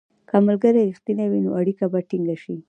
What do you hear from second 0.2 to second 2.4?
که ملګري رښتیني وي، نو اړیکه به ټینګه